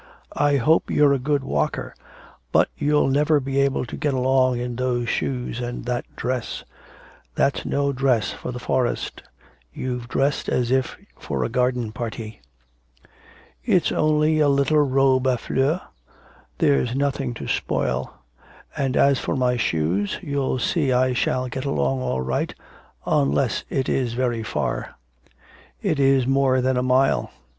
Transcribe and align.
I 0.33 0.57
hope 0.57 0.89
you're 0.89 1.13
a 1.13 1.19
good 1.19 1.43
walker. 1.43 1.93
But 2.51 2.69
you'll 2.75 3.07
never 3.09 3.39
be 3.39 3.59
able 3.59 3.85
to 3.85 3.95
get 3.95 4.15
along 4.15 4.57
in 4.57 4.75
those 4.75 5.07
shoes 5.09 5.59
and 5.61 5.85
that 5.85 6.05
dress 6.15 6.63
that's 7.35 7.67
no 7.67 7.93
dress 7.93 8.31
for 8.33 8.51
the 8.51 8.57
forest. 8.57 9.21
You've 9.71 10.07
dressed 10.07 10.49
as 10.49 10.71
if 10.71 10.97
for 11.19 11.43
a 11.43 11.49
garden 11.49 11.91
party.' 11.91 12.41
'It 13.63 13.85
is 13.85 13.91
only 13.91 14.39
a 14.39 14.49
little 14.49 14.79
robe 14.81 15.27
a 15.27 15.37
fleurs, 15.37 15.81
there's 16.57 16.95
nothing 16.95 17.35
to 17.35 17.47
spoil, 17.47 18.11
and 18.75 18.97
as 18.97 19.19
for 19.19 19.35
my 19.35 19.55
shoes, 19.55 20.17
you'll 20.23 20.57
see 20.57 20.91
I 20.91 21.13
shall 21.13 21.47
get 21.47 21.65
along 21.65 22.01
all 22.01 22.21
right, 22.21 22.55
unless 23.05 23.65
it 23.69 23.87
is 23.87 24.13
very 24.13 24.41
far.' 24.41 24.95
'It 25.83 25.99
is 25.99 26.25
more 26.25 26.59
than 26.59 26.75
a 26.77 26.81
mile. 26.81 27.29